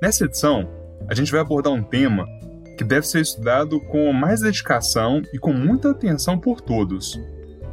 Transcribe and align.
Nessa 0.00 0.24
edição, 0.24 0.68
a 1.08 1.14
gente 1.14 1.30
vai 1.30 1.40
abordar 1.40 1.72
um 1.72 1.82
tema 1.82 2.26
que 2.76 2.84
deve 2.84 3.06
ser 3.06 3.20
estudado 3.20 3.80
com 3.80 4.12
mais 4.12 4.40
dedicação 4.40 5.22
e 5.32 5.38
com 5.38 5.52
muita 5.52 5.90
atenção 5.90 6.38
por 6.38 6.60
todos, 6.60 7.20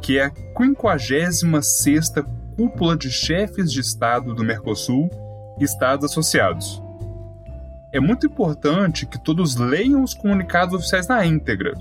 que 0.00 0.18
é 0.18 0.26
a 0.26 0.30
56ª 0.30 2.24
Cúpula 2.56 2.96
de 2.96 3.10
Chefes 3.10 3.72
de 3.72 3.80
Estado 3.80 4.34
do 4.34 4.44
Mercosul 4.44 5.08
e 5.58 5.64
Estados 5.64 6.10
Associados 6.10 6.82
é 7.92 8.00
muito 8.00 8.26
importante 8.26 9.06
que 9.06 9.22
todos 9.22 9.56
leiam 9.56 10.02
os 10.02 10.14
comunicados 10.14 10.74
oficiais 10.74 11.06
na 11.06 11.24
íntegra. 11.26 11.74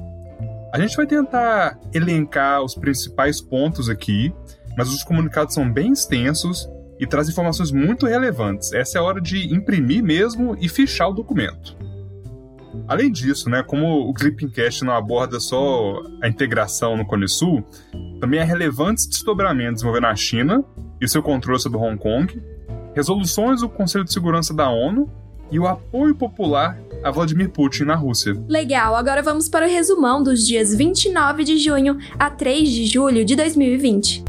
A 0.74 0.80
gente 0.80 0.96
vai 0.96 1.08
tentar 1.08 1.80
elencar 1.94 2.62
os 2.62 2.76
principais 2.76 3.42
pontos 3.42 3.90
aqui, 3.90 4.34
mas 4.78 4.90
os 4.90 5.04
comunicados 5.04 5.54
são 5.54 5.72
bem 5.72 5.92
extensos 5.92 6.70
e 7.00 7.08
trazem 7.08 7.32
informações 7.32 7.72
muito 7.72 8.06
relevantes. 8.06 8.72
Essa 8.74 8.98
é 8.98 9.02
a 9.02 9.04
hora 9.04 9.22
de 9.22 9.54
imprimir 9.54 10.04
mesmo 10.04 10.56
e 10.60 10.70
fichar 10.70 11.10
o 11.10 11.14
documento. 11.14 11.76
Além 12.88 13.12
disso, 13.12 13.50
né, 13.50 13.64
como 13.64 14.10
o 14.10 14.14
Clippingcast 14.14 14.84
não 14.84 14.94
aborda 14.94 15.40
só 15.40 16.02
a 16.22 16.28
integração 16.28 16.96
no 16.96 17.06
Cone 17.06 17.28
Sul, 17.28 17.66
também 18.20 18.40
há 18.40 18.44
relevantes 18.44 19.08
desdobramentos 19.08 19.82
envolvendo 19.82 20.08
a 20.08 20.16
China 20.16 20.64
e 21.00 21.08
seu 21.08 21.22
controle 21.24 21.60
sobre 21.60 21.78
Hong 21.78 21.98
Kong, 21.98 22.42
resoluções 22.94 23.62
do 23.62 23.70
Conselho 23.70 24.06
de 24.06 24.14
Segurança 24.14 24.54
da 24.54 24.70
ONU 24.70 25.10
e 25.52 25.60
o 25.60 25.68
apoio 25.68 26.16
popular 26.16 26.80
a 27.04 27.12
Vladimir 27.12 27.50
Putin 27.50 27.84
na 27.84 27.96
Rússia. 27.96 28.34
Legal, 28.48 28.96
agora 28.96 29.22
vamos 29.22 29.50
para 29.50 29.66
o 29.66 29.70
resumão 29.70 30.24
dos 30.24 30.46
dias 30.46 30.74
29 30.74 31.44
de 31.44 31.58
junho 31.58 31.98
a 32.18 32.30
3 32.30 32.70
de 32.70 32.86
julho 32.86 33.26
de 33.26 33.36
2020. 33.36 34.24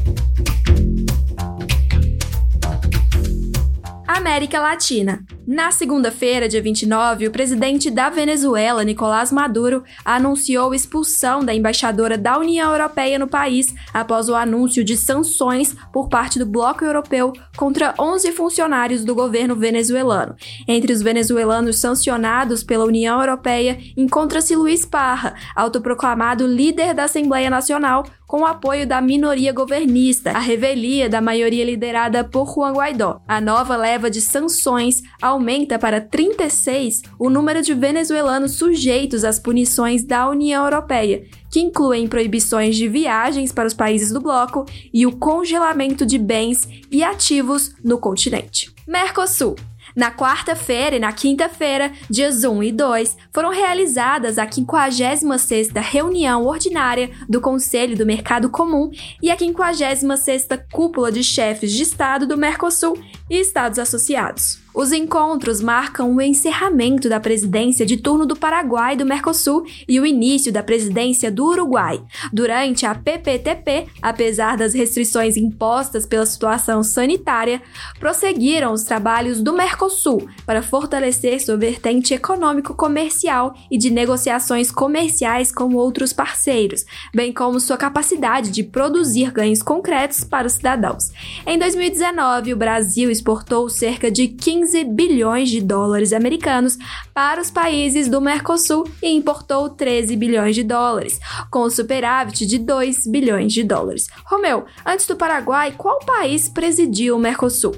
América 4.07 4.59
Latina. 4.59 5.23
Na 5.45 5.71
segunda-feira, 5.71 6.47
dia 6.47 6.61
29, 6.61 7.27
o 7.27 7.31
presidente 7.31 7.91
da 7.91 8.09
Venezuela, 8.09 8.81
Nicolás 8.81 9.29
Maduro, 9.29 9.83
anunciou 10.05 10.73
expulsão 10.73 11.43
da 11.43 11.53
embaixadora 11.53 12.17
da 12.17 12.37
União 12.37 12.71
Europeia 12.71 13.19
no 13.19 13.27
país 13.27 13.75
após 13.93 14.29
o 14.29 14.35
anúncio 14.35 14.85
de 14.85 14.95
sanções 14.95 15.75
por 15.91 16.07
parte 16.07 16.39
do 16.39 16.45
bloco 16.45 16.85
europeu 16.85 17.33
contra 17.57 17.93
11 17.99 18.31
funcionários 18.31 19.03
do 19.03 19.13
governo 19.13 19.53
venezuelano. 19.53 20.33
Entre 20.65 20.93
os 20.93 21.01
venezuelanos 21.01 21.77
sancionados 21.77 22.63
pela 22.63 22.85
União 22.85 23.19
Europeia 23.19 23.77
encontra-se 23.97 24.55
Luiz 24.55 24.85
Parra, 24.85 25.35
autoproclamado 25.57 26.47
líder 26.47 26.93
da 26.93 27.03
Assembleia 27.03 27.49
Nacional, 27.49 28.05
com 28.33 28.41
o 28.41 28.45
apoio 28.47 28.87
da 28.87 28.99
minoria 28.99 29.53
governista, 29.53 30.31
a 30.31 30.39
revelia 30.39 31.07
da 31.07 31.21
maioria 31.21 31.63
liderada 31.63 32.23
por 32.23 32.51
Juan 32.51 32.73
Guaidó. 32.73 33.21
A 33.27 33.39
nova 33.39 33.77
leva 33.77 34.09
de 34.09 34.19
sanções 34.21 35.03
aumenta 35.21 35.77
para 35.77 36.01
36 36.01 37.03
o 37.19 37.29
número 37.29 37.61
de 37.61 37.75
venezuelanos 37.75 38.53
sujeitos 38.53 39.23
às 39.23 39.37
punições 39.37 40.03
da 40.03 40.27
União 40.27 40.63
Europeia, 40.63 41.23
que 41.51 41.59
incluem 41.59 42.07
proibições 42.07 42.75
de 42.75 42.87
viagens 42.87 43.51
para 43.51 43.67
os 43.67 43.73
países 43.75 44.11
do 44.11 44.19
bloco 44.19 44.65
e 44.91 45.05
o 45.05 45.15
congelamento 45.15 46.03
de 46.03 46.17
bens 46.17 46.67
e 46.89 47.03
ativos 47.03 47.75
no 47.83 47.99
continente. 47.99 48.73
Mercosul 48.87 49.55
na 49.95 50.11
quarta-feira 50.11 50.95
e 50.95 50.99
na 50.99 51.11
quinta-feira, 51.11 51.91
dias 52.09 52.43
1 52.43 52.63
e 52.63 52.71
2, 52.71 53.17
foram 53.31 53.49
realizadas 53.49 54.37
a 54.37 54.47
56ª 54.47 55.81
reunião 55.81 56.45
ordinária 56.45 57.11
do 57.29 57.41
Conselho 57.41 57.97
do 57.97 58.05
Mercado 58.05 58.49
Comum 58.49 58.89
e 59.21 59.29
a 59.29 59.37
56ª 59.37 60.63
Cúpula 60.71 61.11
de 61.11 61.23
Chefes 61.23 61.71
de 61.71 61.83
Estado 61.83 62.25
do 62.25 62.37
Mercosul 62.37 62.97
e 63.29 63.39
Estados 63.39 63.77
Associados. 63.77 64.62
Os 64.73 64.91
encontros 64.91 65.61
marcam 65.61 66.15
o 66.15 66.21
encerramento 66.21 67.07
da 67.07 67.19
presidência 67.19 67.85
de 67.85 67.95
turno 67.95 68.25
do 68.25 68.35
Paraguai 68.35 68.95
do 68.95 69.05
Mercosul 69.05 69.67
e 69.87 69.99
o 69.99 70.05
início 70.05 70.51
da 70.51 70.63
presidência 70.63 71.31
do 71.31 71.45
Uruguai. 71.45 72.01
Durante 72.31 72.83
a 72.83 72.95
PPTP, 72.95 73.85
apesar 74.01 74.57
das 74.57 74.73
restrições 74.73 75.37
impostas 75.37 76.07
pela 76.07 76.25
situação 76.25 76.81
sanitária, 76.81 77.61
prosseguiram 77.99 78.73
os 78.73 78.83
trabalhos 78.83 79.41
do 79.41 79.53
Mercosul 79.53 80.27
para 80.43 80.63
fortalecer 80.63 81.39
sua 81.39 81.55
vertente 81.55 82.15
econômico-comercial 82.15 83.53
e 83.69 83.77
de 83.77 83.91
negociações 83.91 84.71
comerciais 84.71 85.51
com 85.51 85.75
outros 85.75 86.11
parceiros, 86.11 86.83
bem 87.13 87.31
como 87.31 87.59
sua 87.59 87.77
capacidade 87.77 88.49
de 88.49 88.63
produzir 88.63 89.31
ganhos 89.31 89.61
concretos 89.61 90.23
para 90.23 90.47
os 90.47 90.53
cidadãos. 90.53 91.11
Em 91.45 91.59
2019, 91.59 92.53
o 92.53 92.57
Brasil 92.57 93.11
exportou 93.11 93.69
cerca 93.69 94.09
de 94.09 94.29
15 94.29 94.62
15 94.63 94.85
bilhões 94.85 95.49
de 95.49 95.61
dólares 95.61 96.13
americanos 96.13 96.77
para 97.13 97.41
os 97.41 97.51
países 97.51 98.07
do 98.07 98.21
Mercosul 98.21 98.89
e 99.01 99.09
importou 99.09 99.69
13 99.69 100.15
bilhões 100.15 100.55
de 100.55 100.63
dólares, 100.63 101.19
com 101.51 101.69
superávit 101.69 102.45
de 102.45 102.57
2 102.59 103.07
bilhões 103.07 103.51
de 103.51 103.63
dólares. 103.63 104.07
Romeu, 104.25 104.65
antes 104.85 105.05
do 105.05 105.17
Paraguai, 105.17 105.73
qual 105.77 105.99
país 105.99 106.47
presidiu 106.47 107.17
o 107.17 107.19
Mercosul? 107.19 107.75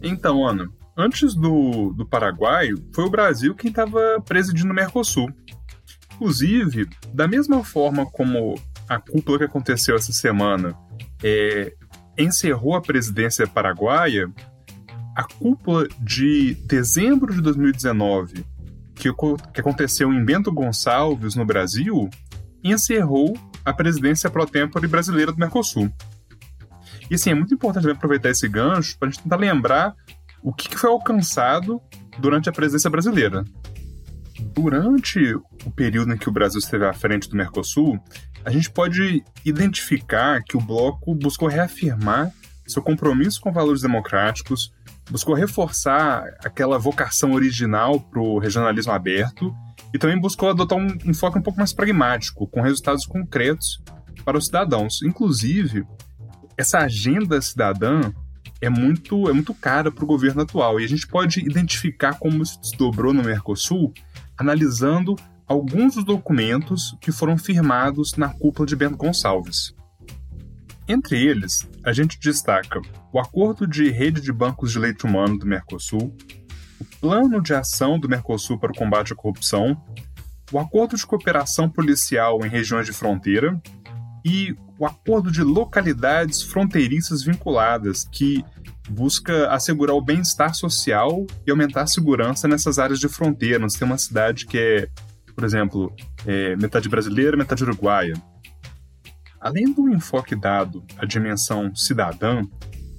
Então, 0.00 0.46
Ana, 0.46 0.68
antes 0.96 1.34
do, 1.34 1.92
do 1.92 2.06
Paraguai, 2.06 2.68
foi 2.94 3.04
o 3.04 3.10
Brasil 3.10 3.54
quem 3.56 3.70
estava 3.70 4.22
presidindo 4.24 4.70
o 4.70 4.74
Mercosul. 4.74 5.28
Inclusive, 6.14 6.88
da 7.12 7.26
mesma 7.26 7.64
forma 7.64 8.06
como 8.06 8.54
a 8.88 9.00
cúpula 9.00 9.38
que 9.38 9.44
aconteceu 9.44 9.96
essa 9.96 10.12
semana 10.12 10.72
é, 11.22 11.72
encerrou 12.16 12.76
a 12.76 12.80
presidência 12.80 13.44
paraguaia, 13.46 14.30
a 15.16 15.24
cúpula 15.24 15.88
de 15.98 16.54
dezembro 16.66 17.32
de 17.32 17.40
2019, 17.40 18.44
que, 18.94 19.10
que 19.54 19.60
aconteceu 19.60 20.12
em 20.12 20.22
Bento 20.22 20.52
Gonçalves, 20.52 21.34
no 21.34 21.46
Brasil, 21.46 22.10
encerrou 22.62 23.34
a 23.64 23.72
presidência 23.72 24.28
pro 24.28 24.46
tempore 24.46 24.86
brasileira 24.86 25.32
do 25.32 25.38
Mercosul. 25.38 25.90
E 27.10 27.14
assim, 27.14 27.30
é 27.30 27.34
muito 27.34 27.54
importante 27.54 27.88
aproveitar 27.88 28.28
esse 28.28 28.46
gancho 28.46 28.98
para 28.98 29.08
a 29.08 29.10
gente 29.10 29.22
tentar 29.22 29.36
lembrar 29.36 29.94
o 30.42 30.52
que, 30.52 30.68
que 30.68 30.76
foi 30.76 30.90
alcançado 30.90 31.80
durante 32.18 32.50
a 32.50 32.52
presidência 32.52 32.90
brasileira. 32.90 33.42
Durante 34.52 35.34
o 35.64 35.70
período 35.74 36.12
em 36.12 36.18
que 36.18 36.28
o 36.28 36.32
Brasil 36.32 36.58
esteve 36.58 36.84
à 36.84 36.92
frente 36.92 37.30
do 37.30 37.36
Mercosul, 37.36 37.98
a 38.44 38.50
gente 38.50 38.70
pode 38.70 39.24
identificar 39.46 40.42
que 40.42 40.58
o 40.58 40.60
bloco 40.60 41.14
buscou 41.14 41.48
reafirmar 41.48 42.30
seu 42.66 42.82
compromisso 42.82 43.40
com 43.40 43.50
valores 43.50 43.80
democráticos, 43.80 44.75
buscou 45.10 45.34
reforçar 45.34 46.36
aquela 46.44 46.78
vocação 46.78 47.32
original 47.32 48.00
para 48.00 48.20
o 48.20 48.38
regionalismo 48.38 48.92
aberto 48.92 49.54
e 49.94 49.98
também 49.98 50.18
buscou 50.18 50.50
adotar 50.50 50.78
um 50.78 50.86
enfoque 51.04 51.38
um 51.38 51.42
pouco 51.42 51.58
mais 51.58 51.72
pragmático, 51.72 52.46
com 52.46 52.60
resultados 52.60 53.06
concretos 53.06 53.82
para 54.24 54.36
os 54.36 54.46
cidadãos. 54.46 55.02
Inclusive, 55.02 55.86
essa 56.56 56.78
agenda 56.78 57.40
cidadã 57.40 58.12
é 58.60 58.68
muito, 58.68 59.28
é 59.28 59.32
muito 59.32 59.54
cara 59.54 59.92
para 59.92 60.04
o 60.04 60.06
governo 60.06 60.42
atual 60.42 60.80
e 60.80 60.84
a 60.84 60.88
gente 60.88 61.06
pode 61.06 61.40
identificar 61.40 62.18
como 62.18 62.42
isso 62.42 62.60
desdobrou 62.60 63.12
no 63.12 63.22
Mercosul 63.22 63.92
analisando 64.36 65.14
alguns 65.46 65.94
dos 65.94 66.04
documentos 66.04 66.96
que 67.00 67.12
foram 67.12 67.38
firmados 67.38 68.14
na 68.16 68.28
cúpula 68.28 68.66
de 68.66 68.74
Bento 68.74 68.96
Gonçalves. 68.96 69.74
Entre 70.88 71.20
eles, 71.20 71.68
a 71.84 71.92
gente 71.92 72.18
destaca 72.20 72.80
o 73.12 73.18
Acordo 73.18 73.66
de 73.66 73.90
Rede 73.90 74.20
de 74.20 74.32
Bancos 74.32 74.70
de 74.70 74.78
Leite 74.78 75.04
Humano 75.04 75.36
do 75.36 75.46
Mercosul, 75.46 76.14
o 76.80 76.84
Plano 77.00 77.42
de 77.42 77.54
Ação 77.54 77.98
do 77.98 78.08
Mercosul 78.08 78.58
para 78.58 78.70
o 78.70 78.74
Combate 78.74 79.12
à 79.12 79.16
Corrupção, 79.16 79.82
o 80.52 80.58
Acordo 80.60 80.96
de 80.96 81.04
Cooperação 81.04 81.68
Policial 81.68 82.38
em 82.44 82.48
Regiões 82.48 82.86
de 82.86 82.92
Fronteira 82.92 83.60
e 84.24 84.54
o 84.78 84.86
Acordo 84.86 85.30
de 85.30 85.42
Localidades 85.42 86.42
Fronteiriças 86.42 87.24
Vinculadas, 87.24 88.04
que 88.04 88.44
busca 88.88 89.48
assegurar 89.50 89.96
o 89.96 90.00
bem-estar 90.00 90.54
social 90.54 91.26
e 91.44 91.50
aumentar 91.50 91.82
a 91.82 91.86
segurança 91.86 92.46
nessas 92.46 92.78
áreas 92.78 93.00
de 93.00 93.08
fronteira. 93.08 93.58
Nós 93.58 93.74
temos 93.74 93.92
uma 93.92 93.98
cidade 93.98 94.46
que 94.46 94.56
é, 94.56 94.88
por 95.34 95.42
exemplo, 95.44 95.92
é 96.24 96.54
metade 96.54 96.88
brasileira, 96.88 97.36
metade 97.36 97.64
uruguaia. 97.64 98.14
Além 99.46 99.72
do 99.72 99.88
enfoque 99.88 100.34
dado 100.34 100.84
à 100.98 101.06
dimensão 101.06 101.72
cidadã, 101.72 102.42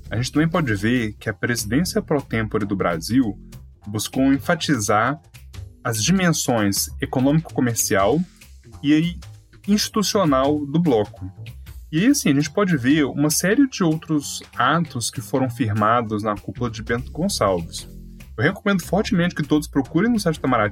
a 0.09 0.15
gente 0.15 0.31
também 0.31 0.47
pode 0.47 0.73
ver 0.75 1.11
que 1.19 1.29
a 1.29 1.33
presidência 1.33 2.01
pro 2.01 2.21
tempore 2.21 2.65
do 2.65 2.73
Brasil 2.73 3.37
buscou 3.85 4.31
enfatizar 4.31 5.19
as 5.83 6.01
dimensões 6.01 6.87
econômico-comercial 7.01 8.21
e 8.81 9.19
institucional 9.67 10.65
do 10.65 10.79
bloco. 10.79 11.29
E 11.91 12.07
assim, 12.07 12.29
a 12.29 12.35
gente 12.35 12.49
pode 12.49 12.77
ver 12.77 13.03
uma 13.03 13.29
série 13.29 13.67
de 13.67 13.83
outros 13.83 14.41
atos 14.55 15.11
que 15.11 15.19
foram 15.19 15.49
firmados 15.49 16.23
na 16.23 16.37
cúpula 16.37 16.71
de 16.71 16.81
Bento 16.81 17.11
Gonçalves. 17.11 17.89
Eu 18.37 18.43
recomendo 18.45 18.83
fortemente 18.83 19.35
que 19.35 19.43
todos 19.43 19.67
procurem 19.67 20.09
no 20.09 20.17
site 20.17 20.39
da 20.39 20.69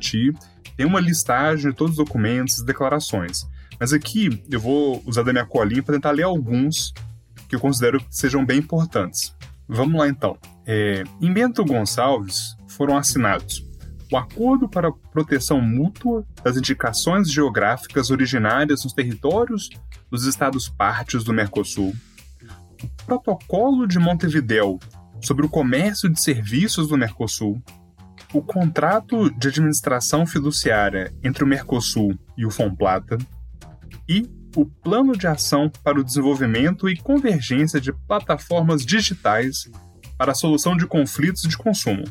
tem 0.77 0.85
uma 0.85 1.01
listagem 1.01 1.69
de 1.69 1.75
todos 1.75 1.99
os 1.99 2.05
documentos 2.05 2.59
e 2.59 2.65
declarações. 2.65 3.45
Mas 3.79 3.93
aqui 3.93 4.43
eu 4.49 4.59
vou 4.59 5.01
usar 5.05 5.23
da 5.23 5.31
minha 5.31 5.45
colinha 5.45 5.83
para 5.83 5.95
tentar 5.95 6.11
ler 6.11 6.23
alguns 6.23 6.93
que 7.47 7.55
eu 7.55 7.59
considero 7.59 7.99
que 7.99 8.07
sejam 8.09 8.45
bem 8.45 8.59
importantes. 8.59 9.35
Vamos 9.67 9.99
lá 9.99 10.07
então. 10.07 10.37
É, 10.65 11.03
em 11.21 11.31
Bento 11.31 11.63
Gonçalves 11.63 12.55
foram 12.67 12.97
assinados 12.97 13.65
o 14.11 14.17
Acordo 14.17 14.69
para 14.69 14.89
a 14.89 14.91
Proteção 15.11 15.59
Mútua 15.59 16.25
das 16.43 16.57
Indicações 16.57 17.31
Geográficas 17.31 18.11
Originárias 18.11 18.83
nos 18.83 18.93
Territórios 18.93 19.69
dos 20.09 20.25
Estados 20.25 20.69
Partes 20.69 21.23
do 21.23 21.33
Mercosul, 21.33 21.93
o 22.83 23.05
Protocolo 23.05 23.87
de 23.87 23.97
Montevidéu 23.97 24.79
sobre 25.21 25.45
o 25.45 25.49
Comércio 25.49 26.09
de 26.09 26.21
Serviços 26.21 26.87
do 26.87 26.97
Mercosul, 26.97 27.61
o 28.31 28.41
Contrato 28.41 29.29
de 29.31 29.47
Administração 29.47 30.25
Fiduciária 30.25 31.13
entre 31.23 31.43
o 31.43 31.47
Mercosul 31.47 32.17
e 32.37 32.45
o 32.45 32.51
FONPLATA 32.51 33.17
e 34.07 34.29
o 34.55 34.65
Plano 34.65 35.13
de 35.13 35.27
Ação 35.27 35.69
para 35.83 35.99
o 35.99 36.03
Desenvolvimento 36.03 36.89
e 36.89 36.95
Convergência 36.97 37.79
de 37.79 37.91
Plataformas 37.91 38.85
Digitais 38.85 39.69
para 40.17 40.31
a 40.31 40.35
Solução 40.35 40.77
de 40.77 40.87
Conflitos 40.87 41.43
de 41.43 41.57
Consumo. 41.57 42.05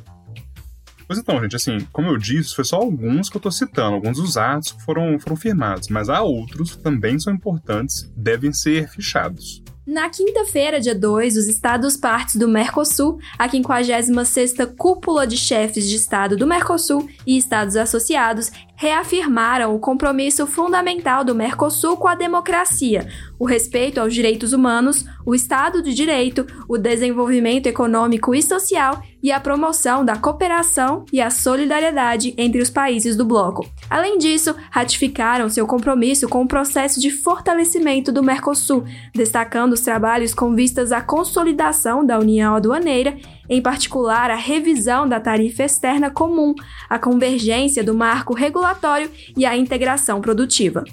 Pois 1.06 1.19
então, 1.19 1.41
gente, 1.43 1.56
assim, 1.56 1.79
como 1.93 2.08
eu 2.08 2.17
disse, 2.17 2.55
foi 2.55 2.64
só 2.64 2.76
alguns 2.76 3.29
que 3.29 3.37
eu 3.37 3.38
estou 3.38 3.52
citando, 3.52 3.94
alguns 3.94 4.17
dos 4.17 4.37
atos 4.37 4.73
que 4.73 4.82
foram, 4.82 5.19
foram 5.19 5.37
firmados, 5.37 5.88
mas 5.88 6.08
há 6.08 6.23
outros 6.23 6.75
que 6.75 6.82
também 6.82 7.19
são 7.19 7.32
importantes, 7.32 8.11
devem 8.17 8.52
ser 8.52 8.88
fichados. 8.88 9.62
Na 9.87 10.08
quinta-feira, 10.08 10.81
dia 10.81 10.94
2, 10.94 11.37
os 11.37 11.46
Estados 11.46 11.94
partes 11.94 12.37
do 12.37 12.49
Mercosul, 12.49 13.19
a 13.38 13.46
56ª 13.46 14.75
Cúpula 14.79 15.26
de 15.26 15.37
Chefes 15.37 15.87
de 15.87 15.96
Estado 15.96 16.38
do 16.38 16.46
Mercosul 16.46 17.06
e 17.26 17.37
Estados 17.37 17.76
Associados, 17.76 18.50
reafirmaram 18.76 19.75
o 19.75 19.79
compromisso 19.79 20.47
fundamental 20.47 21.25
do 21.25 21.35
Mercosul 21.35 21.97
com 21.97 22.09
a 22.09 22.15
democracia, 22.15 23.09
o 23.38 23.44
respeito 23.44 24.00
aos 24.00 24.12
direitos 24.12 24.53
humanos, 24.53 25.05
o 25.25 25.35
Estado 25.35 25.82
de 25.82 25.94
Direito, 25.94 26.47
o 26.69 26.76
desenvolvimento 26.76 27.67
econômico 27.67 28.35
e 28.35 28.43
social 28.43 29.03
e 29.23 29.32
a 29.32 29.41
promoção 29.41 30.05
da 30.05 30.17
cooperação 30.17 31.05
e 31.12 31.21
a 31.21 31.31
solidariedade 31.31 32.35
entre 32.37 32.61
os 32.61 32.69
países 32.69 33.17
do 33.17 33.25
bloco. 33.25 33.67
Além 33.88 34.19
disso, 34.19 34.55
ratificaram 34.71 35.49
seu 35.49 35.67
compromisso 35.67 36.29
com 36.29 36.43
o 36.43 36.49
processo 36.49 37.00
de 37.00 37.11
fortalecimento 37.11 38.12
do 38.12 38.23
Mercosul, 38.23 38.85
destacando 39.15 39.73
os 39.73 39.81
trabalhos 39.81 40.35
com 40.35 40.55
vistas 40.55 40.93
à 40.93 41.00
consolidação 41.00 42.05
da 42.05 42.19
União 42.19 42.55
Aduaneira 42.55 43.17
em 43.49 43.61
particular 43.61 44.31
a 44.31 44.37
revisão 44.37 45.08
da 45.08 45.20
tarifa 45.20 45.62
externa 45.62 46.11
comum, 46.11 46.55
a 46.88 46.99
convergência 46.99 47.85
do 47.85 47.94
marco 47.94 48.35
regulatório 48.35 49.11
e 49.37 49.44
a 49.44 49.56
integração 49.56 50.20
produtiva. 50.20 50.85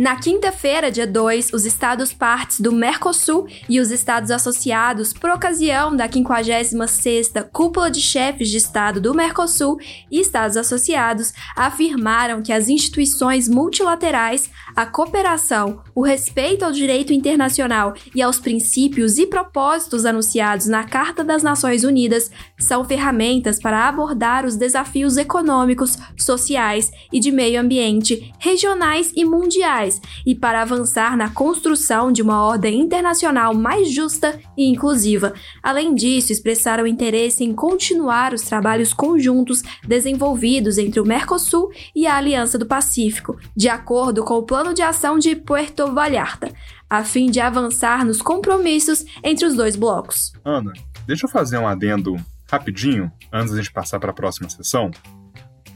Na 0.00 0.16
quinta-feira, 0.16 0.90
dia 0.90 1.06
2, 1.06 1.52
os 1.52 1.66
Estados 1.66 2.10
partes 2.10 2.58
do 2.58 2.72
Mercosul 2.72 3.46
e 3.68 3.78
os 3.78 3.90
Estados 3.90 4.30
associados, 4.30 5.12
por 5.12 5.28
ocasião 5.28 5.94
da 5.94 6.08
56ª 6.08 7.46
Cúpula 7.52 7.90
de 7.90 8.00
Chefes 8.00 8.48
de 8.48 8.56
Estado 8.56 8.98
do 8.98 9.12
Mercosul 9.12 9.78
e 10.10 10.18
Estados 10.18 10.56
associados, 10.56 11.34
afirmaram 11.54 12.40
que 12.40 12.50
as 12.50 12.70
instituições 12.70 13.46
multilaterais, 13.46 14.48
a 14.74 14.86
cooperação, 14.86 15.82
o 15.94 16.00
respeito 16.00 16.64
ao 16.64 16.72
direito 16.72 17.12
internacional 17.12 17.92
e 18.14 18.22
aos 18.22 18.38
princípios 18.38 19.18
e 19.18 19.26
propósitos 19.26 20.06
anunciados 20.06 20.66
na 20.66 20.82
Carta 20.84 21.22
das 21.22 21.42
Nações 21.42 21.84
Unidas 21.84 22.30
são 22.58 22.86
ferramentas 22.86 23.60
para 23.60 23.86
abordar 23.86 24.46
os 24.46 24.56
desafios 24.56 25.18
econômicos, 25.18 25.98
sociais 26.16 26.90
e 27.12 27.20
de 27.20 27.30
meio 27.30 27.60
ambiente 27.60 28.32
regionais 28.38 29.12
e 29.14 29.26
mundiais 29.26 29.89
e 30.26 30.34
para 30.34 30.60
avançar 30.60 31.16
na 31.16 31.30
construção 31.30 32.12
de 32.12 32.20
uma 32.20 32.44
ordem 32.44 32.78
internacional 32.78 33.54
mais 33.54 33.90
justa 33.90 34.38
e 34.56 34.68
inclusiva. 34.68 35.32
Além 35.62 35.94
disso, 35.94 36.32
expressaram 36.32 36.86
interesse 36.86 37.42
em 37.42 37.54
continuar 37.54 38.34
os 38.34 38.42
trabalhos 38.42 38.92
conjuntos 38.92 39.62
desenvolvidos 39.86 40.76
entre 40.76 41.00
o 41.00 41.06
Mercosul 41.06 41.70
e 41.94 42.06
a 42.06 42.16
Aliança 42.16 42.58
do 42.58 42.66
Pacífico, 42.66 43.38
de 43.56 43.68
acordo 43.68 44.22
com 44.22 44.34
o 44.34 44.42
Plano 44.42 44.74
de 44.74 44.82
Ação 44.82 45.18
de 45.18 45.34
Puerto 45.34 45.92
Vallarta, 45.92 46.52
a 46.88 47.04
fim 47.04 47.30
de 47.30 47.40
avançar 47.40 48.04
nos 48.04 48.20
compromissos 48.20 49.04
entre 49.24 49.46
os 49.46 49.54
dois 49.54 49.76
blocos. 49.76 50.32
Ana, 50.44 50.72
deixa 51.06 51.26
eu 51.26 51.30
fazer 51.30 51.58
um 51.58 51.66
adendo 51.66 52.16
rapidinho 52.50 53.10
antes 53.32 53.52
da 53.52 53.58
gente 53.58 53.72
passar 53.72 54.00
para 54.00 54.10
a 54.10 54.14
próxima 54.14 54.50
sessão. 54.50 54.90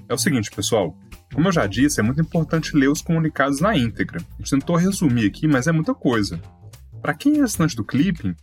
É 0.09 0.15
o 0.15 0.19
seguinte, 0.19 0.51
pessoal. 0.51 0.97
Como 1.33 1.49
eu 1.49 1.53
já 1.53 1.67
disse, 1.67 2.01
é 2.01 2.03
muito 2.03 2.21
importante 2.21 2.77
ler 2.77 2.89
os 2.89 3.03
comunicados 3.03 3.61
na 3.61 3.77
íntegra. 3.77 4.21
A 4.21 4.37
gente 4.39 4.51
tentou 4.51 4.77
resumir 4.77 5.27
aqui, 5.27 5.47
mas 5.47 5.67
é 5.67 5.73
muita 5.73 5.95
coisa. 5.95 6.41
Para 7.01 7.15
quem 7.15 7.39
é 7.39 7.43
assinante 7.43 7.77
do 7.77 7.85
Clipping, 7.85 8.35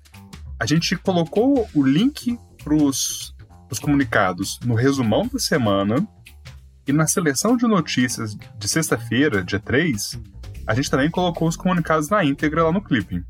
a 0.60 0.66
gente 0.66 0.96
colocou 0.96 1.68
o 1.74 1.84
link 1.84 2.38
para 2.64 2.74
os 2.76 3.34
comunicados 3.82 4.60
no 4.64 4.76
resumão 4.76 5.28
da 5.28 5.40
semana 5.40 6.08
e 6.88 6.92
na 6.92 7.08
seleção 7.08 7.56
de 7.56 7.66
notícias 7.66 8.36
de 8.36 8.68
sexta-feira, 8.68 9.44
dia 9.44 9.60
3, 9.60 10.20
a 10.68 10.76
gente 10.76 10.92
também 10.92 11.10
colocou 11.10 11.48
os 11.48 11.56
comunicados 11.56 12.10
na 12.10 12.24
íntegra 12.24 12.64
lá 12.64 12.72
no 12.72 12.82
Clipping. 12.82 13.24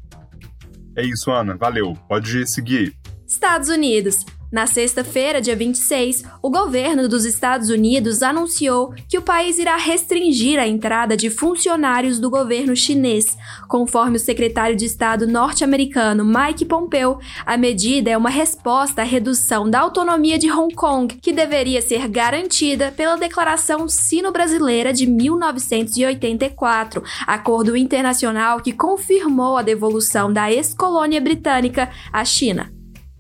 É 0.96 1.06
isso, 1.06 1.32
Ana. 1.32 1.56
Valeu. 1.56 1.94
Pode 2.08 2.46
seguir. 2.48 2.96
Estados 3.26 3.70
Unidos. 3.70 4.26
Na 4.52 4.68
sexta-feira, 4.68 5.40
dia 5.40 5.56
26, 5.56 6.24
o 6.42 6.50
governo 6.50 7.08
dos 7.08 7.24
Estados 7.24 7.70
Unidos 7.70 8.22
anunciou 8.22 8.94
que 9.08 9.18
o 9.18 9.22
país 9.22 9.58
irá 9.58 9.78
restringir 9.78 10.60
a 10.60 10.68
entrada 10.68 11.16
de 11.16 11.30
funcionários 11.30 12.20
do 12.20 12.30
governo 12.30 12.76
chinês. 12.76 13.38
Conforme 13.70 14.18
o 14.18 14.20
secretário 14.20 14.76
de 14.76 14.84
Estado 14.84 15.26
norte-americano 15.26 16.26
Mike 16.26 16.66
Pompeo, 16.66 17.18
a 17.46 17.56
medida 17.56 18.10
é 18.10 18.18
uma 18.18 18.30
resposta 18.30 19.02
à 19.02 19.06
redução 19.06 19.70
da 19.70 19.80
autonomia 19.80 20.38
de 20.38 20.52
Hong 20.52 20.76
Kong, 20.76 21.16
que 21.22 21.32
deveria 21.32 21.82
ser 21.82 22.10
garantida 22.10 22.92
pela 22.92 23.16
Declaração 23.16 23.88
Sino-Brasileira 23.88 24.92
de 24.92 25.08
1984, 25.08 27.02
acordo 27.26 27.78
internacional 27.78 28.60
que 28.60 28.74
confirmou 28.74 29.56
a 29.56 29.62
devolução 29.62 30.32
da 30.32 30.52
ex-colônia 30.52 31.22
britânica 31.22 31.90
à 32.12 32.26
China. 32.26 32.70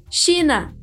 China, 0.09 0.75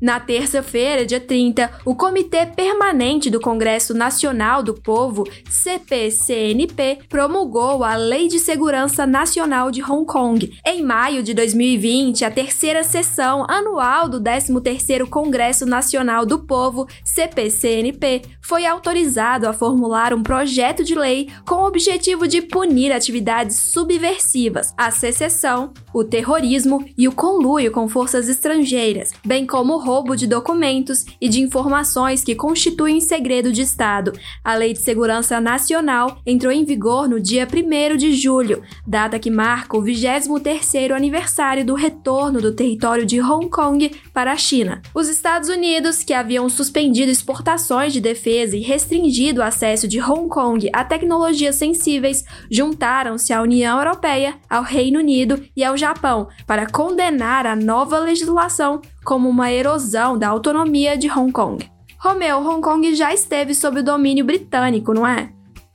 na 0.00 0.20
terça-feira, 0.20 1.04
dia 1.04 1.20
30, 1.20 1.70
o 1.84 1.94
Comitê 1.94 2.46
Permanente 2.46 3.30
do 3.30 3.40
Congresso 3.40 3.92
Nacional 3.92 4.62
do 4.62 4.74
Povo, 4.74 5.24
CPCNP, 5.50 7.00
promulgou 7.08 7.82
a 7.82 7.96
Lei 7.96 8.28
de 8.28 8.38
Segurança 8.38 9.04
Nacional 9.06 9.72
de 9.72 9.82
Hong 9.82 10.06
Kong. 10.06 10.56
Em 10.64 10.84
maio 10.84 11.22
de 11.22 11.34
2020, 11.34 12.24
a 12.24 12.30
terceira 12.30 12.84
sessão 12.84 13.44
anual 13.48 14.08
do 14.08 14.20
13º 14.20 15.08
Congresso 15.08 15.66
Nacional 15.66 16.24
do 16.24 16.38
Povo, 16.40 16.86
CPCNP, 17.04 18.22
foi 18.40 18.66
autorizado 18.66 19.48
a 19.48 19.52
formular 19.52 20.14
um 20.14 20.22
projeto 20.22 20.84
de 20.84 20.94
lei 20.94 21.28
com 21.44 21.56
o 21.56 21.66
objetivo 21.66 22.28
de 22.28 22.40
punir 22.40 22.92
atividades 22.92 23.56
subversivas, 23.56 24.72
a 24.76 24.90
secessão, 24.90 25.72
o 25.92 26.04
terrorismo 26.04 26.84
e 26.96 27.08
o 27.08 27.12
conluio 27.12 27.72
com 27.72 27.88
forças 27.88 28.28
estrangeiras, 28.28 29.10
bem 29.24 29.44
como 29.44 29.87
roubo 29.88 30.14
de 30.14 30.26
documentos 30.26 31.06
e 31.18 31.30
de 31.30 31.40
informações 31.40 32.22
que 32.22 32.34
constituem 32.34 33.00
segredo 33.00 33.50
de 33.50 33.62
Estado. 33.62 34.12
A 34.44 34.54
Lei 34.54 34.74
de 34.74 34.80
Segurança 34.80 35.40
Nacional 35.40 36.18
entrou 36.26 36.52
em 36.52 36.62
vigor 36.62 37.08
no 37.08 37.18
dia 37.18 37.48
1 37.50 37.96
de 37.96 38.12
julho, 38.12 38.62
data 38.86 39.18
que 39.18 39.30
marca 39.30 39.78
o 39.78 39.82
23º 39.82 40.92
aniversário 40.92 41.64
do 41.64 41.72
retorno 41.72 42.38
do 42.38 42.52
território 42.52 43.06
de 43.06 43.18
Hong 43.18 43.48
Kong 43.48 43.90
para 44.12 44.32
a 44.32 44.36
China. 44.36 44.82
Os 44.94 45.08
Estados 45.08 45.48
Unidos, 45.48 46.04
que 46.04 46.12
haviam 46.12 46.50
suspendido 46.50 47.10
exportações 47.10 47.90
de 47.90 48.00
defesa 48.02 48.58
e 48.58 48.60
restringido 48.60 49.40
o 49.40 49.44
acesso 49.44 49.88
de 49.88 49.98
Hong 50.02 50.28
Kong 50.28 50.68
a 50.70 50.84
tecnologias 50.84 51.54
sensíveis, 51.54 52.26
juntaram-se 52.50 53.32
à 53.32 53.40
União 53.40 53.78
Europeia, 53.78 54.34
ao 54.50 54.62
Reino 54.62 54.98
Unido 54.98 55.42
e 55.56 55.64
ao 55.64 55.78
Japão 55.78 56.28
para 56.46 56.66
condenar 56.66 57.46
a 57.46 57.56
nova 57.56 57.98
legislação 57.98 58.82
como 59.08 59.26
uma 59.26 59.50
erosão 59.50 60.18
da 60.18 60.28
autonomia 60.28 60.94
de 60.94 61.10
Hong 61.10 61.32
Kong. 61.32 61.66
Romeu, 61.98 62.46
Hong 62.46 62.60
Kong 62.60 62.94
já 62.94 63.14
esteve 63.14 63.54
sob 63.54 63.80
o 63.80 63.82
domínio 63.82 64.22
britânico, 64.22 64.92
não 64.92 65.06
é? 65.06 65.32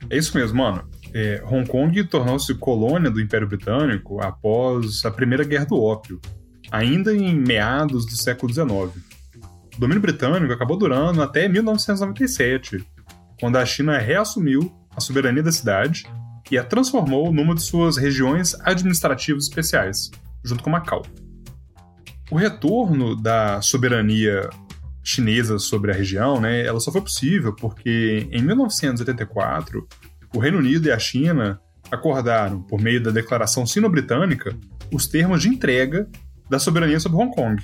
É 0.08 0.16
isso 0.16 0.38
mesmo, 0.38 0.58
mano. 0.58 0.88
É, 1.12 1.42
Hong 1.44 1.68
Kong 1.68 2.04
tornou-se 2.04 2.54
colônia 2.54 3.10
do 3.10 3.20
Império 3.20 3.48
Britânico 3.48 4.22
após 4.22 5.04
a 5.04 5.10
Primeira 5.10 5.42
Guerra 5.42 5.64
do 5.64 5.82
Ópio, 5.82 6.20
ainda 6.70 7.12
em 7.12 7.34
meados 7.34 8.06
do 8.06 8.16
século 8.16 8.52
XIX. 8.52 8.70
O 8.70 9.80
domínio 9.80 10.00
britânico 10.00 10.52
acabou 10.52 10.76
durando 10.76 11.20
até 11.20 11.48
1997, 11.48 12.86
quando 13.40 13.56
a 13.56 13.66
China 13.66 13.98
reassumiu 13.98 14.72
a 14.96 15.00
soberania 15.00 15.42
da 15.42 15.50
cidade 15.50 16.06
e 16.52 16.56
a 16.56 16.62
transformou 16.62 17.32
numa 17.32 17.56
de 17.56 17.62
suas 17.62 17.96
regiões 17.96 18.54
administrativas 18.60 19.48
especiais, 19.48 20.12
junto 20.44 20.62
com 20.62 20.70
Macau. 20.70 21.02
O 22.34 22.36
retorno 22.36 23.14
da 23.14 23.62
soberania 23.62 24.50
chinesa 25.04 25.56
sobre 25.56 25.92
a 25.92 25.94
região, 25.94 26.40
né, 26.40 26.66
ela 26.66 26.80
só 26.80 26.90
foi 26.90 27.00
possível 27.00 27.54
porque 27.54 28.28
em 28.28 28.42
1984 28.42 29.86
o 30.34 30.40
Reino 30.40 30.58
Unido 30.58 30.88
e 30.88 30.90
a 30.90 30.98
China 30.98 31.60
acordaram, 31.92 32.60
por 32.60 32.80
meio 32.80 33.00
da 33.00 33.12
Declaração 33.12 33.64
Sino-Britânica, 33.64 34.52
os 34.92 35.06
termos 35.06 35.42
de 35.42 35.48
entrega 35.48 36.08
da 36.50 36.58
soberania 36.58 36.98
sobre 36.98 37.18
Hong 37.18 37.32
Kong. 37.32 37.62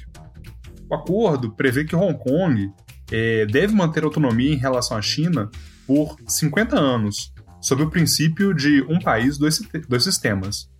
O 0.88 0.94
acordo 0.94 1.50
prevê 1.50 1.84
que 1.84 1.96
Hong 1.96 2.16
Kong 2.16 2.72
é, 3.10 3.46
deve 3.46 3.74
manter 3.74 4.04
autonomia 4.04 4.52
em 4.54 4.56
relação 4.56 4.96
à 4.96 5.02
China 5.02 5.50
por 5.84 6.16
50 6.28 6.78
anos, 6.78 7.34
sob 7.60 7.82
o 7.82 7.90
princípio 7.90 8.54
de 8.54 8.82
um 8.82 9.00
país, 9.00 9.36
dois, 9.36 9.60
dois 9.88 10.04
sistemas. 10.04 10.70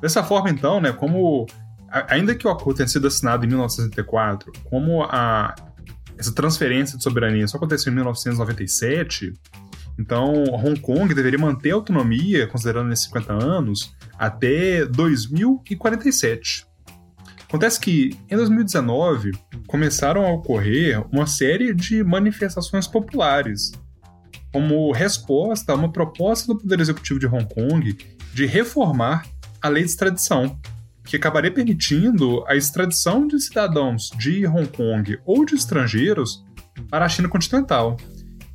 Dessa 0.00 0.24
forma, 0.24 0.48
então, 0.48 0.80
né, 0.80 0.90
como 0.90 1.46
ainda 1.90 2.34
que 2.34 2.46
o 2.46 2.50
acordo 2.50 2.78
tenha 2.78 2.88
sido 2.88 3.06
assinado 3.06 3.44
em 3.44 3.48
1964, 3.48 4.52
como 4.64 5.02
a, 5.04 5.54
essa 6.16 6.32
transferência 6.32 6.96
de 6.96 7.02
soberania 7.02 7.46
só 7.46 7.56
aconteceu 7.56 7.90
em 7.90 7.94
1997, 7.94 9.32
então 9.98 10.44
Hong 10.44 10.78
Kong 10.80 11.12
deveria 11.12 11.38
manter 11.38 11.72
a 11.72 11.74
autonomia, 11.74 12.46
considerando 12.46 12.92
esses 12.92 13.06
50 13.06 13.32
anos, 13.32 13.94
até 14.18 14.84
2047. 14.84 16.66
Acontece 17.48 17.80
que, 17.80 18.16
em 18.30 18.36
2019, 18.36 19.32
começaram 19.66 20.24
a 20.24 20.32
ocorrer 20.32 21.02
uma 21.10 21.26
série 21.26 21.74
de 21.74 22.04
manifestações 22.04 22.86
populares, 22.86 23.72
como 24.52 24.92
resposta 24.92 25.72
a 25.72 25.74
uma 25.74 25.90
proposta 25.90 26.46
do 26.46 26.58
Poder 26.58 26.80
Executivo 26.80 27.18
de 27.18 27.26
Hong 27.26 27.46
Kong 27.46 27.96
de 28.34 28.46
reformar 28.46 29.26
a 29.62 29.68
lei 29.68 29.82
de 29.82 29.88
extradição, 29.88 30.58
que 31.08 31.16
acabaria 31.16 31.50
permitindo 31.50 32.44
a 32.46 32.54
extradição 32.54 33.26
de 33.26 33.40
cidadãos 33.40 34.10
de 34.18 34.46
Hong 34.46 34.68
Kong 34.68 35.18
ou 35.24 35.42
de 35.42 35.54
estrangeiros 35.54 36.44
para 36.90 37.06
a 37.06 37.08
China 37.08 37.30
continental. 37.30 37.96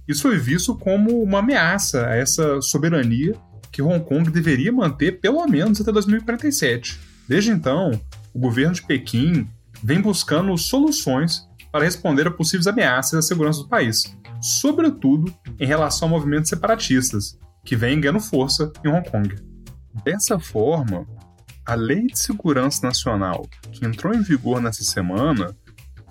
Isso 0.08 0.22
foi 0.22 0.38
visto 0.38 0.76
como 0.76 1.24
uma 1.24 1.40
ameaça 1.40 2.06
a 2.06 2.16
essa 2.16 2.62
soberania 2.62 3.34
que 3.72 3.82
Hong 3.82 4.06
Kong 4.06 4.30
deveria 4.30 4.72
manter 4.72 5.20
pelo 5.20 5.44
menos 5.48 5.82
até 5.82 5.92
2047. 5.92 7.00
Desde 7.28 7.50
então, 7.50 8.00
o 8.32 8.38
governo 8.40 8.76
de 8.76 8.84
Pequim 8.84 9.48
vem 9.82 10.00
buscando 10.00 10.56
soluções 10.56 11.48
para 11.72 11.86
responder 11.86 12.28
a 12.28 12.32
possíveis 12.32 12.68
ameaças 12.68 13.18
à 13.18 13.22
segurança 13.24 13.64
do 13.64 13.68
país, 13.68 14.16
sobretudo 14.40 15.34
em 15.60 15.66
relação 15.66 16.08
a 16.08 16.12
movimentos 16.12 16.50
separatistas, 16.50 17.36
que 17.66 17.76
vêm 17.76 18.00
ganhando 18.00 18.20
força 18.20 18.72
em 18.86 18.90
Hong 18.90 19.10
Kong. 19.10 19.36
Dessa 20.06 20.38
forma, 20.38 21.08
a 21.65 21.75
Lei 21.75 22.08
de 22.08 22.20
Segurança 22.20 22.86
Nacional, 22.86 23.48
que 23.72 23.86
entrou 23.86 24.13
em 24.13 24.22
vigor 24.22 24.62
nessa 24.62 24.84
semana, 24.84 25.55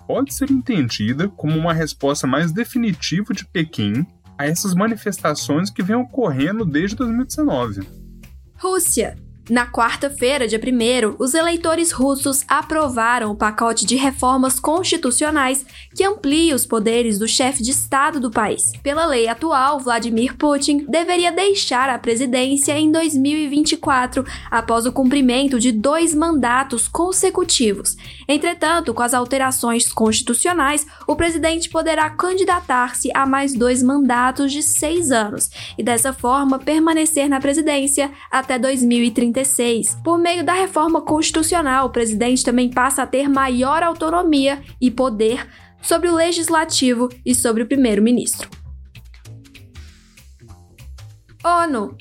pode 0.06 0.34
ser 0.34 0.50
entendida 0.50 1.28
como 1.28 1.58
uma 1.58 1.72
resposta 1.72 2.26
mais 2.26 2.52
definitiva 2.52 3.32
de 3.32 3.44
Pequim 3.46 4.06
a 4.38 4.46
essas 4.46 4.74
manifestações 4.74 5.70
que 5.70 5.82
vêm 5.82 5.96
ocorrendo 5.96 6.64
desde 6.64 6.96
2019. 6.96 7.82
Rússia. 8.56 9.16
Na 9.50 9.66
quarta-feira, 9.66 10.46
dia 10.46 10.60
1, 10.60 11.16
os 11.18 11.34
eleitores 11.34 11.90
russos 11.90 12.44
aprovaram 12.46 13.32
o 13.32 13.34
pacote 13.34 13.84
de 13.84 13.96
reformas 13.96 14.60
constitucionais 14.60 15.66
que 15.92 16.04
amplia 16.04 16.54
os 16.54 16.64
poderes 16.64 17.18
do 17.18 17.26
chefe 17.26 17.60
de 17.60 17.72
Estado 17.72 18.20
do 18.20 18.30
país. 18.30 18.70
Pela 18.84 19.04
lei 19.04 19.26
atual, 19.26 19.80
Vladimir 19.80 20.36
Putin 20.36 20.86
deveria 20.88 21.32
deixar 21.32 21.90
a 21.90 21.98
presidência 21.98 22.78
em 22.78 22.92
2024, 22.92 24.24
após 24.48 24.86
o 24.86 24.92
cumprimento 24.92 25.58
de 25.58 25.72
dois 25.72 26.14
mandatos 26.14 26.86
consecutivos. 26.86 27.96
Entretanto, 28.28 28.94
com 28.94 29.02
as 29.02 29.12
alterações 29.12 29.92
constitucionais, 29.92 30.86
o 31.04 31.16
presidente 31.16 31.68
poderá 31.68 32.08
candidatar-se 32.10 33.10
a 33.12 33.26
mais 33.26 33.54
dois 33.54 33.82
mandatos 33.82 34.52
de 34.52 34.62
seis 34.62 35.10
anos 35.10 35.50
e, 35.76 35.82
dessa 35.82 36.12
forma, 36.12 36.60
permanecer 36.60 37.28
na 37.28 37.40
presidência 37.40 38.08
até 38.30 38.56
2030. 38.56 39.31
Por 40.02 40.18
meio 40.18 40.44
da 40.44 40.52
reforma 40.52 41.00
constitucional, 41.00 41.86
o 41.86 41.90
presidente 41.90 42.44
também 42.44 42.70
passa 42.70 43.02
a 43.02 43.06
ter 43.06 43.28
maior 43.28 43.82
autonomia 43.82 44.62
e 44.80 44.90
poder 44.90 45.48
sobre 45.80 46.08
o 46.08 46.14
legislativo 46.14 47.08
e 47.24 47.34
sobre 47.34 47.62
o 47.62 47.66
primeiro-ministro. 47.66 48.48
ONU 51.44 51.96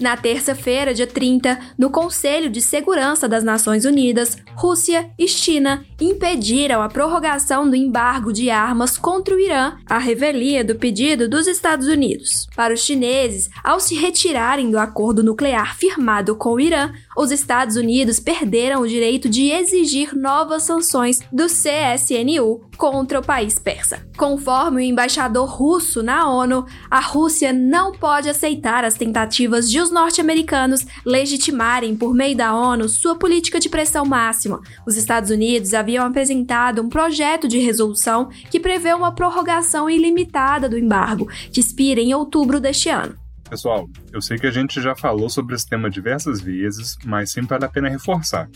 na 0.00 0.16
terça-feira, 0.16 0.94
dia 0.94 1.06
30, 1.06 1.58
no 1.76 1.90
Conselho 1.90 2.48
de 2.48 2.60
Segurança 2.60 3.28
das 3.28 3.42
Nações 3.42 3.84
Unidas, 3.84 4.36
Rússia 4.54 5.10
e 5.18 5.26
China 5.26 5.84
impediram 6.00 6.80
a 6.80 6.88
prorrogação 6.88 7.68
do 7.68 7.76
embargo 7.76 8.32
de 8.32 8.50
armas 8.50 8.96
contra 8.96 9.34
o 9.34 9.40
Irã, 9.40 9.76
a 9.86 9.98
revelia 9.98 10.64
do 10.64 10.74
pedido 10.74 11.28
dos 11.28 11.46
Estados 11.46 11.88
Unidos. 11.88 12.46
Para 12.54 12.74
os 12.74 12.80
chineses, 12.80 13.50
ao 13.62 13.80
se 13.80 13.94
retirarem 13.94 14.70
do 14.70 14.78
acordo 14.78 15.22
nuclear 15.22 15.76
firmado 15.76 16.36
com 16.36 16.50
o 16.50 16.60
Irã, 16.60 16.92
os 17.16 17.30
Estados 17.30 17.76
Unidos 17.76 18.20
perderam 18.20 18.82
o 18.82 18.88
direito 18.88 19.28
de 19.28 19.50
exigir 19.50 20.14
novas 20.14 20.62
sanções 20.62 21.20
do 21.32 21.46
CSNU 21.46 22.67
contra 22.78 23.18
o 23.18 23.22
país 23.22 23.58
persa. 23.58 24.06
Conforme 24.16 24.76
o 24.76 24.84
embaixador 24.84 25.48
russo 25.48 26.02
na 26.02 26.30
ONU, 26.30 26.64
a 26.88 27.00
Rússia 27.00 27.52
não 27.52 27.92
pode 27.92 28.30
aceitar 28.30 28.84
as 28.84 28.94
tentativas 28.94 29.68
de 29.68 29.80
os 29.80 29.90
norte-americanos 29.90 30.86
legitimarem 31.04 31.96
por 31.96 32.14
meio 32.14 32.36
da 32.36 32.54
ONU 32.54 32.88
sua 32.88 33.16
política 33.16 33.58
de 33.58 33.68
pressão 33.68 34.04
máxima. 34.04 34.62
Os 34.86 34.96
Estados 34.96 35.30
Unidos 35.30 35.74
haviam 35.74 36.06
apresentado 36.06 36.80
um 36.80 36.88
projeto 36.88 37.48
de 37.48 37.58
resolução 37.58 38.30
que 38.50 38.60
prevê 38.60 38.94
uma 38.94 39.12
prorrogação 39.12 39.90
ilimitada 39.90 40.68
do 40.68 40.78
embargo, 40.78 41.28
que 41.52 41.60
expira 41.60 42.00
em 42.00 42.14
outubro 42.14 42.60
deste 42.60 42.88
ano. 42.88 43.16
Pessoal, 43.50 43.88
eu 44.12 44.20
sei 44.20 44.38
que 44.38 44.46
a 44.46 44.50
gente 44.50 44.80
já 44.80 44.94
falou 44.94 45.28
sobre 45.30 45.54
esse 45.54 45.66
tema 45.66 45.88
diversas 45.88 46.40
vezes, 46.40 46.96
mas 47.04 47.32
sempre 47.32 47.48
vale 47.48 47.64
a 47.64 47.68
pena 47.68 47.88
reforçar. 47.88 48.48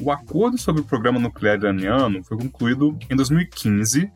O 0.00 0.12
acordo 0.12 0.56
sobre 0.56 0.80
o 0.80 0.84
programa 0.84 1.18
nuclear 1.18 1.58
iraniano 1.58 2.22
foi 2.22 2.36
concluído 2.36 2.96
em 3.10 3.16
2015 3.16 4.10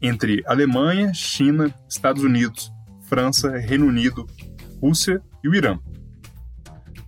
entre 0.00 0.42
Alemanha, 0.46 1.14
China, 1.14 1.74
Estados 1.88 2.22
Unidos, 2.22 2.70
França, 3.08 3.56
Reino 3.56 3.86
Unido, 3.86 4.26
Rússia 4.82 5.22
e 5.42 5.48
o 5.48 5.54
Irã. 5.54 5.78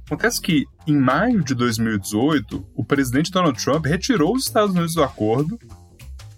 Acontece 0.07 0.41
que, 0.41 0.65
em 0.87 0.97
maio 0.97 1.45
de 1.45 1.55
2018, 1.55 2.67
o 2.75 2.85
presidente 2.85 3.31
Donald 3.31 3.63
Trump 3.63 3.85
retirou 3.85 4.35
os 4.35 4.45
Estados 4.45 4.75
Unidos 4.75 4.95
do 4.95 5.03
acordo, 5.03 5.59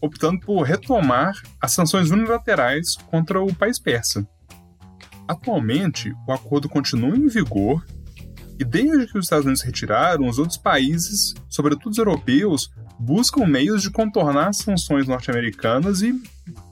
optando 0.00 0.40
por 0.40 0.62
retomar 0.62 1.40
as 1.60 1.72
sanções 1.72 2.10
unilaterais 2.10 2.96
contra 3.08 3.40
o 3.40 3.54
país 3.54 3.78
persa. 3.78 4.26
Atualmente, 5.28 6.12
o 6.26 6.32
acordo 6.32 6.68
continua 6.68 7.14
em 7.16 7.28
vigor 7.28 7.84
e 8.58 8.64
desde 8.64 9.06
que 9.06 9.18
os 9.18 9.26
Estados 9.26 9.44
Unidos 9.44 9.62
retiraram, 9.62 10.26
os 10.26 10.38
outros 10.38 10.56
países, 10.56 11.34
sobretudo 11.48 11.92
os 11.92 11.98
europeus, 11.98 12.70
buscam 12.98 13.46
meios 13.46 13.82
de 13.82 13.90
contornar 13.90 14.48
as 14.48 14.58
sanções 14.58 15.06
norte-americanas 15.06 16.02
e 16.02 16.20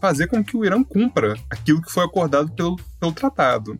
fazer 0.00 0.26
com 0.26 0.44
que 0.44 0.56
o 0.56 0.64
Irã 0.64 0.82
cumpra 0.82 1.34
aquilo 1.48 1.80
que 1.80 1.92
foi 1.92 2.04
acordado 2.04 2.50
pelo, 2.50 2.76
pelo 2.98 3.12
tratado. 3.12 3.78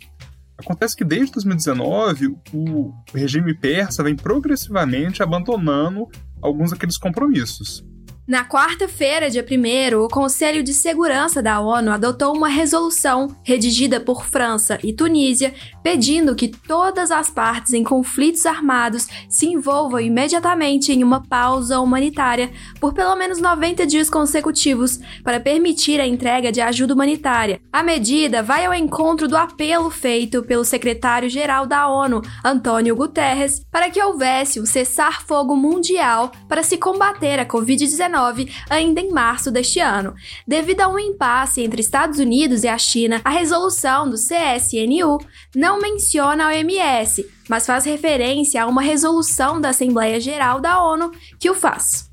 Acontece 0.56 0.96
que 0.96 1.04
desde 1.04 1.32
2019 1.32 2.36
o 2.52 2.94
regime 3.12 3.52
persa 3.52 4.02
vem 4.02 4.14
progressivamente 4.14 5.22
abandonando 5.22 6.08
alguns 6.40 6.70
daqueles 6.70 6.96
compromissos. 6.96 7.84
Na 8.26 8.44
quarta-feira, 8.44 9.30
dia 9.30 9.46
1, 9.48 9.96
o 10.00 10.08
Conselho 10.08 10.60
de 10.64 10.75
Segurança 10.75 11.40
da 11.40 11.60
ONU 11.60 11.92
adotou 11.92 12.36
uma 12.36 12.48
resolução 12.48 13.36
redigida 13.44 14.00
por 14.00 14.26
França 14.26 14.80
e 14.82 14.92
Tunísia 14.92 15.54
pedindo 15.86 16.34
que 16.34 16.48
todas 16.48 17.12
as 17.12 17.30
partes 17.30 17.72
em 17.72 17.84
conflitos 17.84 18.44
armados 18.44 19.06
se 19.28 19.46
envolvam 19.46 20.00
imediatamente 20.00 20.92
em 20.92 21.04
uma 21.04 21.22
pausa 21.22 21.78
humanitária 21.78 22.50
por 22.80 22.92
pelo 22.92 23.14
menos 23.14 23.40
90 23.40 23.86
dias 23.86 24.10
consecutivos 24.10 24.98
para 25.22 25.38
permitir 25.38 26.00
a 26.00 26.06
entrega 26.06 26.50
de 26.50 26.60
ajuda 26.60 26.92
humanitária. 26.92 27.60
A 27.72 27.84
medida 27.84 28.42
vai 28.42 28.66
ao 28.66 28.74
encontro 28.74 29.28
do 29.28 29.36
apelo 29.36 29.88
feito 29.88 30.42
pelo 30.42 30.64
secretário-geral 30.64 31.68
da 31.68 31.86
ONU, 31.86 32.20
Antônio 32.44 32.96
Guterres, 32.96 33.62
para 33.70 33.88
que 33.88 34.02
houvesse 34.02 34.60
um 34.60 34.66
cessar-fogo 34.66 35.54
mundial 35.54 36.32
para 36.48 36.64
se 36.64 36.76
combater 36.78 37.38
a 37.38 37.46
Covid-19 37.46 38.50
ainda 38.68 39.00
em 39.00 39.12
março 39.12 39.52
deste 39.52 39.78
ano. 39.78 40.14
Devido 40.48 40.80
a 40.80 40.88
um 40.88 40.98
impasse 40.98 41.62
entre 41.62 41.80
Estados 41.80 42.18
Unidos 42.18 42.64
e 42.64 42.68
a 42.68 42.76
China, 42.76 43.20
a 43.22 43.30
resolução 43.30 44.10
do 44.10 44.16
CSNU 44.16 45.18
não 45.54 45.75
menciona 45.80 46.45
a 46.45 46.49
OMS, 46.49 47.26
mas 47.49 47.66
faz 47.66 47.85
referência 47.85 48.62
a 48.62 48.66
uma 48.66 48.83
resolução 48.83 49.61
da 49.61 49.71
Assembleia 49.71 50.21
Geral 50.21 50.61
da 50.61 50.83
ONU 50.83 51.11
que 51.38 51.50
o 51.50 51.54
faz. 51.54 52.11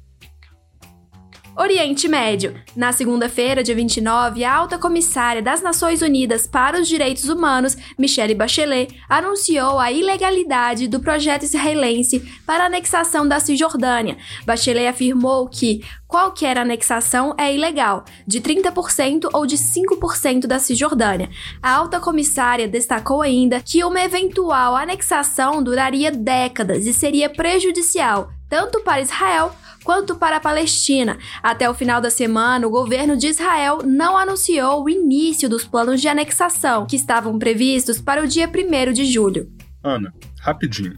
Oriente 1.56 2.08
Médio. 2.08 2.56
Na 2.76 2.92
segunda-feira, 2.92 3.64
dia 3.64 3.76
29, 3.76 4.44
a 4.44 4.56
alta 4.56 4.80
comissária 4.80 5.40
das 5.40 5.62
Nações 5.62 6.02
Unidas 6.02 6.48
para 6.48 6.82
os 6.82 6.88
Direitos 6.88 7.30
Humanos, 7.30 7.78
Michelle 7.98 8.34
Bachelet, 8.34 9.00
anunciou 9.08 9.78
a 9.78 9.92
ilegalidade 9.92 10.88
do 10.88 11.00
projeto 11.00 11.44
israelense 11.44 12.20
para 12.44 12.64
a 12.64 12.66
anexação 12.66 13.28
da 13.28 13.40
Cisjordânia. 13.40 14.18
Bachelet 14.48 14.88
afirmou 14.88 15.48
que 15.48 15.86
qualquer 16.08 16.58
anexação 16.58 17.36
é 17.38 17.54
ilegal, 17.54 18.04
de 18.26 18.42
30% 18.42 19.30
ou 19.32 19.46
de 19.46 19.56
5% 19.56 20.48
da 20.48 20.58
Cisjordânia. 20.58 21.30
A 21.62 21.72
alta 21.72 22.00
comissária 22.00 22.68
destacou 22.68 23.22
ainda 23.22 23.62
que 23.62 23.84
uma 23.84 24.02
eventual 24.02 24.76
anexação 24.76 25.62
duraria 25.62 26.12
décadas 26.12 26.88
e 26.88 26.94
seria 26.94 27.30
prejudicial 27.30 28.32
tanto 28.54 28.82
para 28.82 29.02
Israel 29.02 29.52
quanto 29.84 30.16
para 30.16 30.38
a 30.38 30.40
Palestina. 30.40 31.18
Até 31.42 31.70
o 31.70 31.74
final 31.74 32.00
da 32.00 32.10
semana, 32.10 32.66
o 32.66 32.72
governo 32.72 33.18
de 33.18 33.28
Israel 33.28 33.80
não 33.84 34.18
anunciou 34.18 34.84
o 34.84 34.90
início 34.90 35.50
dos 35.50 35.66
planos 35.66 36.02
de 36.02 36.08
anexação, 36.08 36.86
que 36.86 36.96
estavam 36.96 37.38
previstos 37.38 38.00
para 38.00 38.24
o 38.24 38.28
dia 38.28 38.48
1 38.48 38.94
de 38.94 39.06
julho. 39.06 39.52
Ana, 39.84 40.14
rapidinho. 40.40 40.98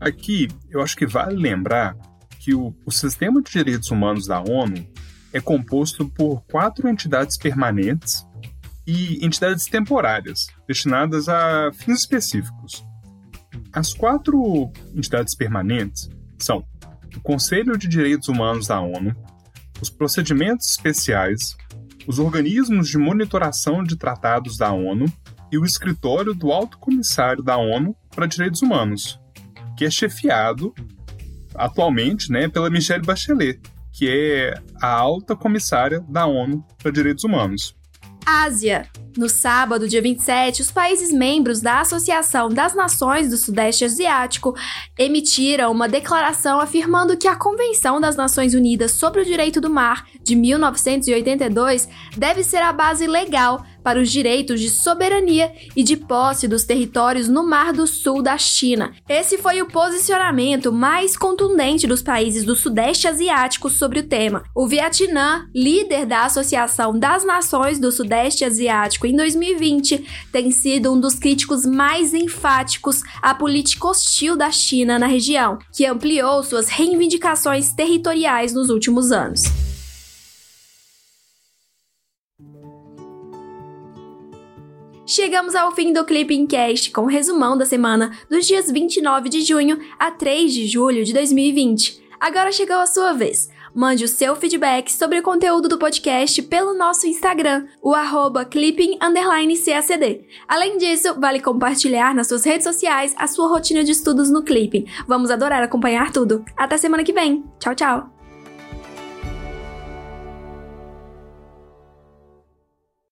Aqui 0.00 0.48
eu 0.70 0.80
acho 0.80 0.96
que 0.96 1.06
vale 1.06 1.36
lembrar 1.36 1.96
que 2.40 2.54
o, 2.54 2.74
o 2.84 2.92
Sistema 2.92 3.42
de 3.42 3.50
Direitos 3.50 3.90
Humanos 3.90 4.26
da 4.26 4.40
ONU 4.40 4.86
é 5.32 5.40
composto 5.40 6.08
por 6.08 6.42
quatro 6.50 6.88
entidades 6.88 7.36
permanentes 7.36 8.26
e 8.86 9.24
entidades 9.24 9.66
temporárias, 9.66 10.46
destinadas 10.66 11.28
a 11.28 11.70
fins 11.72 12.00
específicos. 12.00 12.84
As 13.72 13.92
quatro 13.92 14.70
entidades 14.94 15.34
permanentes 15.34 16.08
são 16.38 16.64
o 17.16 17.20
Conselho 17.20 17.76
de 17.76 17.88
Direitos 17.88 18.28
Humanos 18.28 18.66
da 18.66 18.80
ONU, 18.80 19.14
os 19.80 19.90
procedimentos 19.90 20.70
especiais, 20.70 21.56
os 22.06 22.18
organismos 22.18 22.88
de 22.88 22.98
monitoração 22.98 23.82
de 23.82 23.96
tratados 23.96 24.56
da 24.56 24.72
ONU 24.72 25.06
e 25.50 25.58
o 25.58 25.64
escritório 25.64 26.34
do 26.34 26.52
Alto 26.52 26.78
Comissário 26.78 27.42
da 27.42 27.56
ONU 27.56 27.96
para 28.14 28.26
Direitos 28.26 28.62
Humanos, 28.62 29.20
que 29.76 29.84
é 29.84 29.90
chefiado 29.90 30.74
atualmente 31.54 32.30
né, 32.30 32.48
pela 32.48 32.70
Michelle 32.70 33.04
Bachelet, 33.04 33.60
que 33.92 34.08
é 34.08 34.54
a 34.80 34.88
alta 34.88 35.34
comissária 35.34 36.00
da 36.08 36.26
ONU 36.26 36.64
para 36.82 36.92
Direitos 36.92 37.24
Humanos. 37.24 37.75
Ásia. 38.26 38.88
No 39.16 39.28
sábado, 39.28 39.88
dia 39.88 40.02
27, 40.02 40.60
os 40.60 40.70
países 40.70 41.10
membros 41.10 41.60
da 41.60 41.80
Associação 41.80 42.50
das 42.50 42.74
Nações 42.74 43.30
do 43.30 43.36
Sudeste 43.36 43.84
Asiático 43.84 44.54
emitiram 44.98 45.70
uma 45.70 45.88
declaração 45.88 46.60
afirmando 46.60 47.16
que 47.16 47.28
a 47.28 47.36
Convenção 47.36 47.98
das 47.98 48.16
Nações 48.16 48.52
Unidas 48.52 48.92
sobre 48.92 49.22
o 49.22 49.24
Direito 49.24 49.58
do 49.58 49.70
Mar, 49.70 50.06
de 50.22 50.34
1982, 50.34 51.88
deve 52.16 52.42
ser 52.42 52.58
a 52.58 52.72
base 52.72 53.06
legal 53.06 53.64
para 53.86 54.00
os 54.00 54.10
direitos 54.10 54.60
de 54.60 54.68
soberania 54.68 55.52
e 55.76 55.84
de 55.84 55.96
posse 55.96 56.48
dos 56.48 56.64
territórios 56.64 57.28
no 57.28 57.46
Mar 57.46 57.72
do 57.72 57.86
Sul 57.86 58.20
da 58.20 58.36
China. 58.36 58.92
Esse 59.08 59.38
foi 59.38 59.62
o 59.62 59.66
posicionamento 59.66 60.72
mais 60.72 61.16
contundente 61.16 61.86
dos 61.86 62.02
países 62.02 62.42
do 62.42 62.56
Sudeste 62.56 63.06
Asiático 63.06 63.70
sobre 63.70 64.00
o 64.00 64.02
tema. 64.02 64.42
O 64.52 64.66
Vietnã, 64.66 65.46
líder 65.54 66.04
da 66.04 66.24
Associação 66.24 66.98
das 66.98 67.24
Nações 67.24 67.78
do 67.78 67.92
Sudeste 67.92 68.44
Asiático 68.44 69.06
em 69.06 69.14
2020, 69.14 70.04
tem 70.32 70.50
sido 70.50 70.92
um 70.92 70.98
dos 70.98 71.14
críticos 71.14 71.64
mais 71.64 72.12
enfáticos 72.12 73.02
à 73.22 73.36
política 73.36 73.86
hostil 73.86 74.36
da 74.36 74.50
China 74.50 74.98
na 74.98 75.06
região, 75.06 75.60
que 75.72 75.86
ampliou 75.86 76.42
suas 76.42 76.68
reivindicações 76.68 77.72
territoriais 77.72 78.52
nos 78.52 78.68
últimos 78.68 79.12
anos. 79.12 79.44
Chegamos 85.06 85.54
ao 85.54 85.70
fim 85.70 85.92
do 85.92 86.04
Clipping 86.04 86.48
Cast 86.48 86.90
com 86.90 87.02
o 87.02 87.06
resumão 87.06 87.56
da 87.56 87.64
semana 87.64 88.10
dos 88.28 88.44
dias 88.44 88.68
29 88.68 89.28
de 89.28 89.42
junho 89.42 89.78
a 90.00 90.10
3 90.10 90.52
de 90.52 90.66
julho 90.66 91.04
de 91.04 91.12
2020. 91.12 92.02
Agora 92.18 92.50
chegou 92.50 92.76
a 92.76 92.86
sua 92.86 93.12
vez. 93.12 93.48
Mande 93.72 94.04
o 94.04 94.08
seu 94.08 94.34
feedback 94.34 94.90
sobre 94.90 95.20
o 95.20 95.22
conteúdo 95.22 95.68
do 95.68 95.78
podcast 95.78 96.42
pelo 96.42 96.74
nosso 96.74 97.06
Instagram, 97.06 97.66
o 97.80 97.94
arroba 97.94 98.44
clipping_cacd. 98.44 100.24
Além 100.48 100.76
disso, 100.76 101.14
vale 101.20 101.40
compartilhar 101.40 102.12
nas 102.12 102.26
suas 102.26 102.44
redes 102.44 102.64
sociais 102.64 103.14
a 103.16 103.28
sua 103.28 103.46
rotina 103.48 103.84
de 103.84 103.92
estudos 103.92 104.28
no 104.28 104.42
Clipping. 104.42 104.86
Vamos 105.06 105.30
adorar 105.30 105.62
acompanhar 105.62 106.10
tudo. 106.10 106.44
Até 106.56 106.78
semana 106.78 107.04
que 107.04 107.12
vem. 107.12 107.44
Tchau, 107.60 107.74
tchau! 107.76 108.15